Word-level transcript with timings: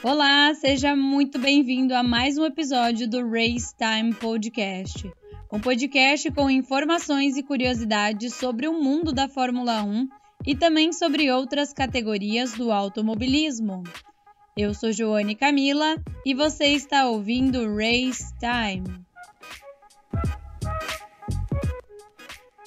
Olá, 0.00 0.54
seja 0.54 0.94
muito 0.94 1.40
bem-vindo 1.40 1.92
a 1.92 2.04
mais 2.04 2.38
um 2.38 2.44
episódio 2.44 3.08
do 3.08 3.28
Race 3.28 3.74
Time 3.76 4.14
Podcast. 4.14 5.10
Um 5.52 5.58
podcast 5.58 6.30
com 6.30 6.48
informações 6.48 7.36
e 7.36 7.42
curiosidades 7.42 8.34
sobre 8.34 8.68
o 8.68 8.80
mundo 8.80 9.12
da 9.12 9.28
Fórmula 9.28 9.82
1 9.82 10.08
e 10.46 10.54
também 10.54 10.92
sobre 10.92 11.32
outras 11.32 11.72
categorias 11.72 12.52
do 12.52 12.70
automobilismo. 12.70 13.82
Eu 14.56 14.72
sou 14.72 14.92
Joane 14.92 15.34
Camila 15.34 15.96
e 16.24 16.32
você 16.32 16.66
está 16.66 17.08
ouvindo 17.08 17.66
Race 17.74 18.32
Time. 18.38 19.04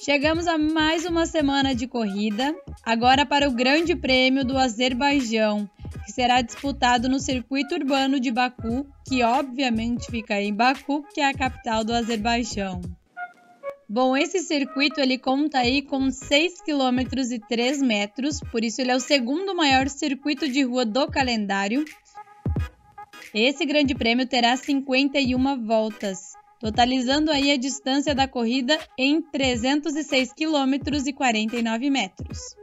Chegamos 0.04 0.46
a 0.46 0.58
mais 0.58 1.06
uma 1.06 1.24
semana 1.24 1.74
de 1.74 1.86
corrida, 1.86 2.54
agora 2.84 3.24
para 3.24 3.48
o 3.48 3.52
Grande 3.52 3.96
Prêmio 3.96 4.44
do 4.44 4.58
Azerbaijão, 4.58 5.70
que 6.04 6.12
será 6.12 6.40
disputado 6.40 7.08
no 7.08 7.18
circuito 7.18 7.74
urbano 7.74 8.18
de 8.18 8.30
Baku, 8.30 8.86
que 9.06 9.22
obviamente 9.22 10.10
fica 10.10 10.40
em 10.40 10.54
Baku, 10.54 11.04
que 11.14 11.20
é 11.20 11.28
a 11.28 11.34
capital 11.34 11.84
do 11.84 11.92
Azerbaijão. 11.92 12.80
Bom, 13.88 14.16
esse 14.16 14.40
circuito 14.40 15.00
ele 15.00 15.18
conta 15.18 15.58
aí 15.58 15.82
com 15.82 16.10
6 16.10 16.62
km 16.62 17.00
e 17.30 17.38
3 17.38 17.82
metros, 17.82 18.40
por 18.50 18.64
isso 18.64 18.80
ele 18.80 18.90
é 18.90 18.96
o 18.96 19.00
segundo 19.00 19.54
maior 19.54 19.88
circuito 19.88 20.48
de 20.48 20.62
rua 20.62 20.86
do 20.86 21.06
calendário. 21.06 21.84
Esse 23.34 23.66
grande 23.66 23.94
prêmio 23.94 24.26
terá 24.26 24.56
51 24.56 25.66
voltas, 25.66 26.32
totalizando 26.58 27.30
aí 27.30 27.50
a 27.50 27.56
distância 27.58 28.14
da 28.14 28.26
corrida 28.26 28.78
em 28.96 29.20
306 29.20 30.32
km 30.32 30.74
e 31.06 31.12
49 31.12 31.90
metros. 31.90 32.61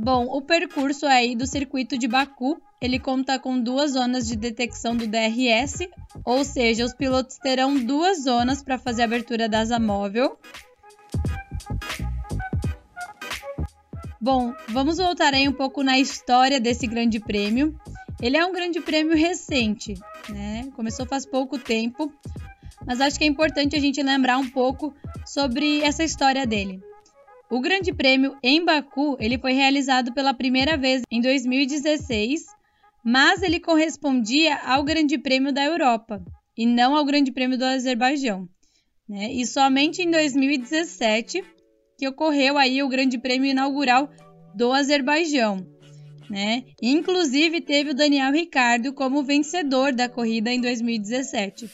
Bom, 0.00 0.26
o 0.26 0.40
percurso 0.40 1.06
aí 1.06 1.34
do 1.34 1.44
circuito 1.44 1.98
de 1.98 2.06
Baku, 2.06 2.62
ele 2.80 3.00
conta 3.00 3.36
com 3.36 3.60
duas 3.60 3.94
zonas 3.94 4.28
de 4.28 4.36
detecção 4.36 4.96
do 4.96 5.08
DRS, 5.08 5.88
ou 6.24 6.44
seja, 6.44 6.84
os 6.84 6.94
pilotos 6.94 7.36
terão 7.36 7.76
duas 7.76 8.22
zonas 8.22 8.62
para 8.62 8.78
fazer 8.78 9.02
a 9.02 9.06
abertura 9.06 9.48
da 9.48 9.58
asa 9.58 9.80
móvel. 9.80 10.38
Bom, 14.20 14.54
vamos 14.68 14.98
voltar 14.98 15.34
aí 15.34 15.48
um 15.48 15.52
pouco 15.52 15.82
na 15.82 15.98
história 15.98 16.60
desse 16.60 16.86
grande 16.86 17.18
prêmio. 17.18 17.76
Ele 18.22 18.36
é 18.36 18.46
um 18.46 18.52
grande 18.52 18.80
prêmio 18.80 19.16
recente, 19.16 19.94
né? 20.28 20.70
Começou 20.76 21.06
faz 21.06 21.26
pouco 21.26 21.58
tempo, 21.58 22.12
mas 22.86 23.00
acho 23.00 23.18
que 23.18 23.24
é 23.24 23.26
importante 23.26 23.74
a 23.74 23.80
gente 23.80 24.00
lembrar 24.00 24.38
um 24.38 24.48
pouco 24.48 24.94
sobre 25.26 25.82
essa 25.82 26.04
história 26.04 26.46
dele. 26.46 26.87
O 27.50 27.60
Grande 27.60 27.94
Prêmio 27.94 28.36
em 28.42 28.62
Baku 28.62 29.16
ele 29.18 29.38
foi 29.38 29.52
realizado 29.52 30.12
pela 30.12 30.34
primeira 30.34 30.76
vez 30.76 31.02
em 31.10 31.20
2016, 31.20 32.44
mas 33.02 33.42
ele 33.42 33.58
correspondia 33.58 34.58
ao 34.66 34.84
Grande 34.84 35.16
Prêmio 35.16 35.52
da 35.52 35.64
Europa 35.64 36.22
e 36.56 36.66
não 36.66 36.94
ao 36.94 37.04
Grande 37.06 37.32
Prêmio 37.32 37.56
do 37.56 37.64
Azerbaijão. 37.64 38.46
Né? 39.08 39.32
E 39.32 39.46
somente 39.46 40.02
em 40.02 40.10
2017 40.10 41.42
que 41.98 42.06
ocorreu 42.06 42.58
aí 42.58 42.82
o 42.82 42.88
Grande 42.88 43.16
Prêmio 43.18 43.50
inaugural 43.50 44.10
do 44.54 44.70
Azerbaijão. 44.72 45.66
Né? 46.28 46.64
Inclusive 46.82 47.62
teve 47.62 47.90
o 47.90 47.94
Daniel 47.94 48.30
Ricardo 48.30 48.92
como 48.92 49.24
vencedor 49.24 49.94
da 49.94 50.08
corrida 50.08 50.52
em 50.52 50.60
2017. 50.60 51.68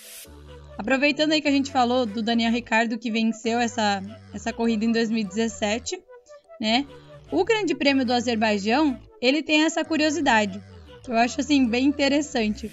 Aproveitando 0.77 1.33
aí 1.33 1.41
que 1.41 1.49
a 1.49 1.53
gente 1.53 1.71
falou 1.71 2.05
do 2.05 2.23
Daniel 2.23 2.51
Ricardo 2.51 2.99
que 2.99 3.11
venceu 3.11 3.59
essa, 3.59 4.03
essa 4.33 4.53
corrida 4.53 4.85
em 4.85 4.93
2017, 4.93 6.01
né? 6.61 6.87
O 7.31 7.45
Grande 7.45 7.75
Prêmio 7.75 8.05
do 8.05 8.13
Azerbaijão, 8.13 8.99
ele 9.21 9.43
tem 9.43 9.65
essa 9.65 9.85
curiosidade. 9.85 10.61
Eu 11.09 11.17
acho 11.17 11.41
assim 11.41 11.67
bem 11.67 11.87
interessante. 11.87 12.71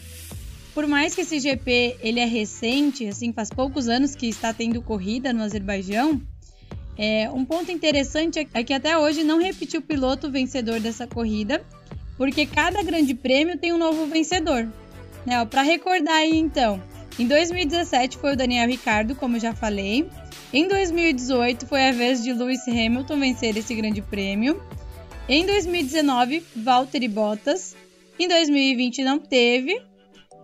Por 0.73 0.87
mais 0.87 1.13
que 1.13 1.21
esse 1.21 1.39
GP 1.39 1.97
ele 2.01 2.19
é 2.19 2.25
recente, 2.25 3.07
assim, 3.07 3.33
faz 3.33 3.49
poucos 3.49 3.87
anos 3.89 4.15
que 4.15 4.27
está 4.27 4.53
tendo 4.53 4.81
corrida 4.81 5.33
no 5.33 5.43
Azerbaijão, 5.43 6.21
é, 6.97 7.29
um 7.29 7.43
ponto 7.43 7.71
interessante 7.71 8.47
é 8.53 8.63
que 8.63 8.73
até 8.73 8.97
hoje 8.97 9.23
não 9.23 9.39
repetiu 9.39 9.79
o 9.79 9.83
piloto 9.83 10.31
vencedor 10.31 10.79
dessa 10.79 11.07
corrida, 11.07 11.63
porque 12.17 12.45
cada 12.45 12.83
grande 12.83 13.13
prêmio 13.13 13.57
tem 13.57 13.73
um 13.73 13.77
novo 13.77 14.05
vencedor. 14.05 14.71
Né? 15.25 15.43
Para 15.45 15.61
recordar 15.61 16.15
aí 16.15 16.37
então, 16.37 16.81
em 17.19 17.27
2017 17.27 18.17
foi 18.17 18.33
o 18.33 18.37
Daniel 18.37 18.67
Ricardo, 18.67 19.15
como 19.15 19.39
já 19.39 19.53
falei. 19.53 20.07
Em 20.53 20.67
2018 20.67 21.67
foi 21.67 21.89
a 21.89 21.91
vez 21.91 22.23
de 22.23 22.33
Lewis 22.33 22.67
Hamilton 22.67 23.19
vencer 23.19 23.57
esse 23.57 23.73
grande 23.75 24.01
prêmio. 24.01 24.61
Em 25.27 25.45
2019, 25.45 26.43
Valtteri 26.55 27.07
Bottas. 27.07 27.75
Em 28.19 28.27
2020 28.27 29.03
não 29.03 29.19
teve, 29.19 29.81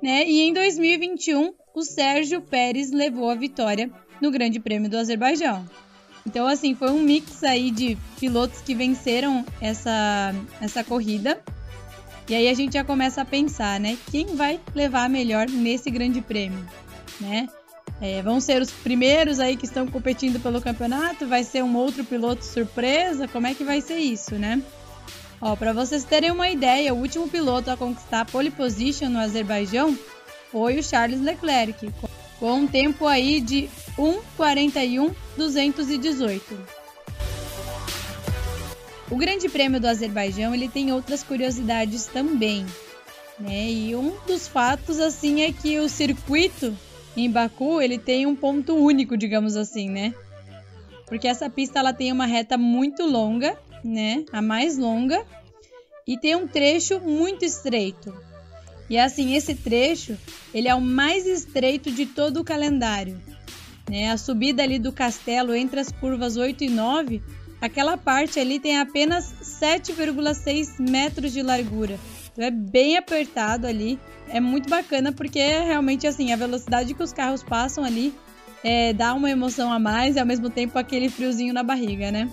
né? 0.01 0.25
E 0.27 0.41
em 0.41 0.53
2021 0.53 1.53
o 1.75 1.81
Sérgio 1.83 2.41
Pérez 2.41 2.91
levou 2.91 3.29
a 3.29 3.35
vitória 3.35 3.89
no 4.21 4.31
Grande 4.31 4.59
Prêmio 4.59 4.89
do 4.89 4.97
Azerbaijão. 4.97 5.67
Então 6.25 6.47
assim, 6.47 6.73
foi 6.75 6.91
um 6.91 6.99
mix 6.99 7.43
aí 7.43 7.71
de 7.71 7.97
pilotos 8.19 8.61
que 8.61 8.75
venceram 8.75 9.45
essa 9.61 10.33
essa 10.61 10.83
corrida 10.83 11.41
e 12.29 12.35
aí 12.35 12.49
a 12.49 12.53
gente 12.53 12.73
já 12.73 12.83
começa 12.83 13.21
a 13.21 13.25
pensar, 13.25 13.79
né? 13.79 13.97
Quem 14.11 14.35
vai 14.35 14.59
levar 14.75 15.09
melhor 15.09 15.49
nesse 15.49 15.89
grande 15.89 16.21
prêmio, 16.21 16.63
né? 17.19 17.47
É, 18.01 18.21
vão 18.21 18.39
ser 18.39 18.61
os 18.61 18.69
primeiros 18.69 19.39
aí 19.39 19.55
que 19.55 19.65
estão 19.65 19.87
competindo 19.87 20.39
pelo 20.39 20.61
campeonato? 20.61 21.25
Vai 21.25 21.43
ser 21.43 21.63
um 21.63 21.75
outro 21.75 22.03
piloto 22.03 22.45
surpresa? 22.45 23.27
Como 23.27 23.47
é 23.47 23.55
que 23.55 23.63
vai 23.63 23.81
ser 23.81 23.97
isso, 23.97 24.35
né? 24.35 24.61
Ó, 25.41 25.55
para 25.55 25.73
vocês 25.73 26.03
terem 26.03 26.29
uma 26.31 26.47
ideia, 26.49 26.93
o 26.93 26.97
último 26.97 27.27
piloto 27.27 27.71
a 27.71 27.77
conquistar 27.77 28.21
a 28.21 28.25
pole 28.25 28.51
position 28.51 29.09
no 29.09 29.17
Azerbaijão 29.19 29.97
foi 30.51 30.77
o 30.77 30.83
Charles 30.83 31.21
Leclerc, 31.21 31.91
com 32.39 32.53
um 32.53 32.67
tempo 32.67 33.07
aí 33.07 33.41
de 33.41 33.67
1:41.218. 33.97 36.76
O 39.09 39.15
Grande 39.15 39.47
Prêmio 39.47 39.79
do 39.79 39.87
Azerbaijão 39.87 40.53
ele 40.53 40.67
tem 40.67 40.91
outras 40.91 41.23
curiosidades 41.23 42.05
também, 42.07 42.65
né? 43.39 43.69
E 43.69 43.95
um 43.95 44.13
dos 44.25 44.47
fatos 44.47 44.99
assim 44.99 45.43
é 45.43 45.51
que 45.51 45.79
o 45.79 45.87
circuito 45.87 46.77
em 47.15 47.31
Baku 47.31 47.81
ele 47.81 47.97
tem 47.97 48.25
um 48.25 48.35
ponto 48.35 48.75
único, 48.75 49.15
digamos 49.15 49.55
assim, 49.55 49.89
né? 49.89 50.13
Porque 51.05 51.27
essa 51.27 51.49
pista 51.49 51.79
ela 51.79 51.93
tem 51.93 52.11
uma 52.11 52.25
reta 52.25 52.57
muito 52.57 53.03
longa, 53.05 53.57
né? 53.83 54.25
A 54.31 54.41
mais 54.41 54.77
longa 54.77 55.25
e 56.05 56.17
tem 56.17 56.35
um 56.35 56.47
trecho 56.47 56.99
muito 56.99 57.45
estreito. 57.45 58.13
E 58.89 58.97
assim, 58.97 59.35
esse 59.35 59.55
trecho, 59.55 60.17
ele 60.53 60.67
é 60.67 60.75
o 60.75 60.81
mais 60.81 61.25
estreito 61.25 61.91
de 61.91 62.05
todo 62.05 62.41
o 62.41 62.43
calendário. 62.43 63.21
Né? 63.89 64.11
A 64.11 64.17
subida 64.17 64.63
ali 64.63 64.79
do 64.79 64.91
castelo 64.91 65.55
entre 65.55 65.79
as 65.79 65.91
curvas 65.91 66.35
8 66.37 66.65
e 66.65 66.69
9 66.69 67.21
Aquela 67.59 67.97
parte 67.97 68.39
ali 68.39 68.59
tem 68.59 68.77
apenas 68.77 69.33
7,6 69.41 70.79
metros 70.79 71.33
de 71.33 71.41
largura. 71.41 71.99
Então 72.31 72.45
é 72.45 72.51
bem 72.51 72.97
apertado 72.97 73.65
ali. 73.65 73.99
É 74.29 74.39
muito 74.39 74.69
bacana 74.69 75.11
porque 75.11 75.39
é 75.39 75.63
realmente 75.63 76.05
assim, 76.05 76.31
a 76.31 76.35
velocidade 76.35 76.93
que 76.93 77.01
os 77.01 77.11
carros 77.11 77.41
passam 77.41 77.83
ali 77.83 78.13
é, 78.63 78.93
dá 78.93 79.13
uma 79.13 79.29
emoção 79.29 79.71
a 79.71 79.79
mais 79.79 80.15
e 80.15 80.19
ao 80.19 80.25
mesmo 80.25 80.49
tempo 80.49 80.77
aquele 80.77 81.09
friozinho 81.09 81.53
na 81.53 81.63
barriga, 81.63 82.11
né? 82.11 82.29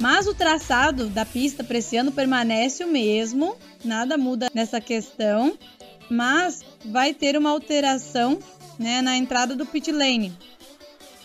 Mas 0.00 0.26
o 0.26 0.34
traçado 0.34 1.08
da 1.08 1.26
pista 1.26 1.62
para 1.62 1.78
esse 1.78 1.96
ano 1.96 2.12
permanece 2.12 2.84
o 2.84 2.88
mesmo, 2.88 3.56
nada 3.84 4.16
muda 4.16 4.48
nessa 4.54 4.80
questão, 4.80 5.58
mas 6.08 6.62
vai 6.86 7.12
ter 7.12 7.36
uma 7.36 7.50
alteração 7.50 8.38
né, 8.78 9.02
na 9.02 9.16
entrada 9.16 9.54
do 9.54 9.66
pit 9.66 9.92
lane 9.92 10.32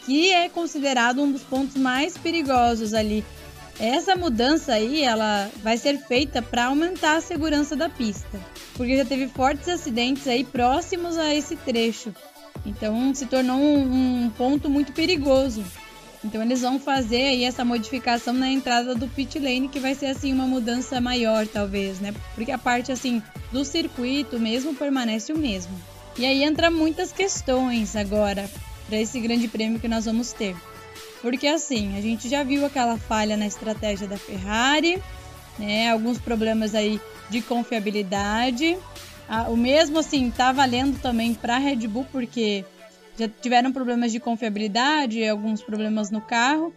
que 0.05 0.31
é 0.31 0.47
considerado 0.47 1.21
um 1.21 1.31
dos 1.31 1.41
pontos 1.41 1.75
mais 1.75 2.17
perigosos 2.17 2.93
ali. 2.93 3.25
Essa 3.79 4.15
mudança 4.15 4.73
aí, 4.73 5.01
ela 5.01 5.49
vai 5.61 5.77
ser 5.77 5.97
feita 5.97 6.41
para 6.41 6.65
aumentar 6.65 7.17
a 7.17 7.21
segurança 7.21 7.75
da 7.75 7.89
pista, 7.89 8.39
porque 8.75 8.95
já 8.95 9.03
teve 9.03 9.27
fortes 9.27 9.67
acidentes 9.67 10.27
aí 10.27 10.45
próximos 10.45 11.17
a 11.17 11.33
esse 11.33 11.55
trecho. 11.57 12.13
Então 12.65 13.13
se 13.13 13.25
tornou 13.25 13.57
um, 13.57 14.25
um 14.25 14.29
ponto 14.29 14.69
muito 14.69 14.93
perigoso. 14.93 15.63
Então 16.23 16.41
eles 16.41 16.61
vão 16.61 16.79
fazer 16.79 17.21
aí 17.21 17.43
essa 17.43 17.65
modificação 17.65 18.33
na 18.33 18.49
entrada 18.49 18.95
do 18.95 19.07
pit 19.07 19.37
lane, 19.37 19.67
que 19.67 19.79
vai 19.79 19.93
ser 19.93 20.07
assim 20.07 20.33
uma 20.33 20.47
mudança 20.47 21.01
maior, 21.01 21.45
talvez, 21.45 21.99
né? 21.99 22.13
Porque 22.33 22.51
a 22.51 22.57
parte 22.57 22.91
assim 22.91 23.21
do 23.51 23.65
circuito 23.65 24.39
mesmo 24.39 24.73
permanece 24.73 25.33
o 25.33 25.37
mesmo. 25.37 25.73
E 26.17 26.25
aí 26.25 26.43
entra 26.43 26.71
muitas 26.71 27.11
questões 27.11 27.95
agora 27.95 28.49
para 28.87 28.99
esse 28.99 29.19
grande 29.19 29.47
prêmio 29.47 29.79
que 29.79 29.87
nós 29.87 30.05
vamos 30.05 30.31
ter. 30.31 30.55
Porque 31.21 31.47
assim, 31.47 31.97
a 31.97 32.01
gente 32.01 32.29
já 32.29 32.43
viu 32.43 32.65
aquela 32.65 32.97
falha 32.97 33.35
na 33.35 33.47
estratégia 33.47 34.07
da 34.07 34.17
Ferrari, 34.17 35.01
né? 35.57 35.89
Alguns 35.89 36.19
problemas 36.19 36.75
aí 36.75 36.99
de 37.29 37.41
confiabilidade. 37.41 38.77
Ah, 39.27 39.49
o 39.49 39.57
mesmo 39.57 39.99
assim 39.99 40.29
tá 40.29 40.51
valendo 40.51 41.01
também 41.01 41.33
para 41.33 41.55
a 41.55 41.59
Red 41.59 41.87
Bull 41.87 42.05
porque 42.11 42.63
já 43.17 43.27
tiveram 43.27 43.71
problemas 43.71 44.11
de 44.11 44.19
confiabilidade, 44.19 45.27
alguns 45.27 45.63
problemas 45.63 46.11
no 46.11 46.21
carro. 46.21 46.73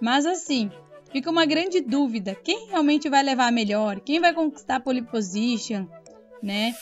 Mas 0.00 0.26
assim, 0.26 0.70
fica 1.10 1.30
uma 1.30 1.46
grande 1.46 1.80
dúvida: 1.80 2.34
quem 2.34 2.68
realmente 2.68 3.08
vai 3.08 3.22
levar 3.22 3.50
melhor? 3.50 4.00
Quem 4.00 4.20
vai 4.20 4.34
conquistar 4.34 4.76
a 4.76 4.80
pole 4.80 5.00
position? 5.00 5.86
né? 6.42 6.74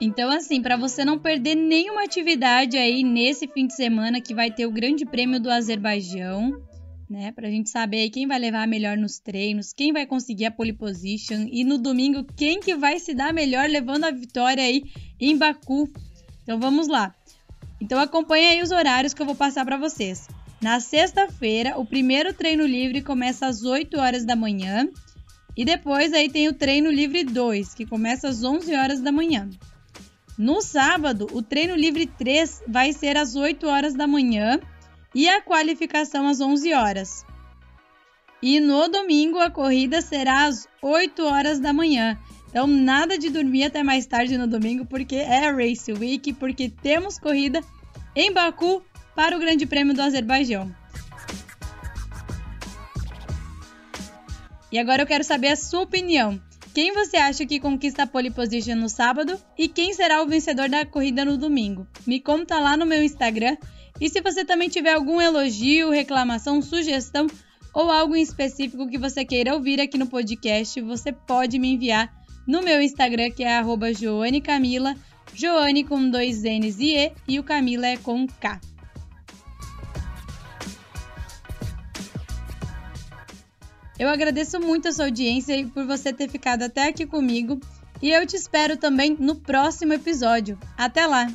Então, 0.00 0.30
assim, 0.30 0.60
para 0.60 0.76
você 0.76 1.04
não 1.04 1.18
perder 1.18 1.54
nenhuma 1.54 2.04
atividade 2.04 2.76
aí 2.76 3.02
nesse 3.02 3.46
fim 3.46 3.66
de 3.66 3.74
semana 3.74 4.20
que 4.20 4.34
vai 4.34 4.50
ter 4.50 4.66
o 4.66 4.70
Grande 4.70 5.06
Prêmio 5.06 5.40
do 5.40 5.50
Azerbaijão, 5.50 6.60
né? 7.08 7.32
Pra 7.32 7.48
gente 7.48 7.70
saber 7.70 8.10
quem 8.10 8.26
vai 8.26 8.38
levar 8.38 8.66
melhor 8.66 8.96
nos 8.96 9.18
treinos, 9.18 9.72
quem 9.72 9.92
vai 9.92 10.04
conseguir 10.06 10.46
a 10.46 10.50
pole 10.50 10.72
position 10.72 11.46
e 11.50 11.64
no 11.64 11.78
domingo 11.78 12.24
quem 12.36 12.60
que 12.60 12.74
vai 12.74 12.98
se 12.98 13.14
dar 13.14 13.32
melhor 13.32 13.68
levando 13.68 14.04
a 14.04 14.10
vitória 14.10 14.62
aí 14.62 14.82
em 15.20 15.36
Baku. 15.36 15.88
Então 16.42 16.58
vamos 16.58 16.88
lá. 16.88 17.14
Então 17.80 17.98
acompanhe 18.00 18.46
aí 18.46 18.62
os 18.62 18.70
horários 18.70 19.14
que 19.14 19.22
eu 19.22 19.26
vou 19.26 19.34
passar 19.34 19.64
para 19.64 19.76
vocês. 19.76 20.28
Na 20.60 20.80
sexta-feira, 20.80 21.78
o 21.78 21.84
primeiro 21.84 22.32
treino 22.32 22.66
livre 22.66 23.02
começa 23.02 23.46
às 23.46 23.62
8 23.62 23.98
horas 23.98 24.24
da 24.24 24.34
manhã 24.34 24.88
e 25.56 25.64
depois 25.64 26.12
aí 26.12 26.28
tem 26.28 26.48
o 26.48 26.52
treino 26.52 26.90
livre 26.90 27.24
2, 27.24 27.74
que 27.74 27.86
começa 27.86 28.28
às 28.28 28.42
11 28.42 28.74
horas 28.74 29.00
da 29.00 29.12
manhã. 29.12 29.48
No 30.36 30.60
sábado, 30.60 31.28
o 31.32 31.42
treino 31.42 31.76
livre 31.76 32.06
3 32.06 32.64
vai 32.66 32.92
ser 32.92 33.16
às 33.16 33.36
8 33.36 33.66
horas 33.68 33.94
da 33.94 34.06
manhã 34.06 34.58
e 35.14 35.28
a 35.28 35.40
qualificação 35.40 36.26
às 36.26 36.40
11 36.40 36.74
horas. 36.74 37.24
E 38.42 38.58
no 38.58 38.88
domingo 38.88 39.38
a 39.38 39.50
corrida 39.50 40.02
será 40.02 40.46
às 40.46 40.68
8 40.82 41.24
horas 41.24 41.60
da 41.60 41.72
manhã. 41.72 42.18
Então 42.50 42.66
nada 42.66 43.16
de 43.16 43.30
dormir 43.30 43.64
até 43.64 43.82
mais 43.82 44.06
tarde 44.06 44.36
no 44.36 44.46
domingo 44.46 44.84
porque 44.84 45.16
é 45.16 45.50
Race 45.50 45.92
Week, 45.92 46.32
porque 46.34 46.68
temos 46.68 47.18
corrida 47.18 47.60
em 48.14 48.32
Baku 48.32 48.82
para 49.14 49.36
o 49.36 49.40
Grande 49.40 49.66
Prêmio 49.66 49.94
do 49.94 50.02
Azerbaijão. 50.02 50.74
E 54.74 54.78
agora 54.80 55.02
eu 55.02 55.06
quero 55.06 55.22
saber 55.22 55.50
a 55.50 55.56
sua 55.56 55.82
opinião. 55.82 56.42
Quem 56.74 56.92
você 56.92 57.16
acha 57.16 57.46
que 57.46 57.60
conquista 57.60 58.02
a 58.02 58.06
pole 58.08 58.28
position 58.28 58.74
no 58.74 58.88
sábado 58.88 59.40
e 59.56 59.68
quem 59.68 59.94
será 59.94 60.20
o 60.20 60.26
vencedor 60.26 60.68
da 60.68 60.84
corrida 60.84 61.24
no 61.24 61.38
domingo? 61.38 61.86
Me 62.04 62.18
conta 62.18 62.58
lá 62.58 62.76
no 62.76 62.84
meu 62.84 63.00
Instagram. 63.00 63.56
E 64.00 64.10
se 64.10 64.20
você 64.20 64.44
também 64.44 64.68
tiver 64.68 64.92
algum 64.92 65.20
elogio, 65.20 65.90
reclamação, 65.90 66.60
sugestão 66.60 67.28
ou 67.72 67.88
algo 67.88 68.16
em 68.16 68.22
específico 68.22 68.88
que 68.88 68.98
você 68.98 69.24
queira 69.24 69.54
ouvir 69.54 69.80
aqui 69.80 69.96
no 69.96 70.08
podcast, 70.08 70.80
você 70.80 71.12
pode 71.12 71.56
me 71.56 71.74
enviar 71.74 72.12
no 72.44 72.60
meu 72.60 72.82
Instagram, 72.82 73.30
que 73.30 73.44
é 73.44 73.62
@joanecamila, 73.96 74.96
Joane 75.32 75.84
com 75.84 76.10
dois 76.10 76.42
N's 76.42 76.80
e 76.80 76.96
E 76.96 77.12
e 77.28 77.38
o 77.38 77.44
Camila 77.44 77.86
é 77.86 77.96
com 77.96 78.26
K. 78.26 78.60
Eu 83.98 84.08
agradeço 84.08 84.58
muito 84.60 84.88
a 84.88 84.92
sua 84.92 85.06
audiência 85.06 85.56
e 85.56 85.66
por 85.66 85.86
você 85.86 86.12
ter 86.12 86.28
ficado 86.28 86.62
até 86.62 86.88
aqui 86.88 87.06
comigo. 87.06 87.60
E 88.02 88.10
eu 88.10 88.26
te 88.26 88.36
espero 88.36 88.76
também 88.76 89.16
no 89.18 89.36
próximo 89.36 89.92
episódio. 89.92 90.58
Até 90.76 91.06
lá! 91.06 91.28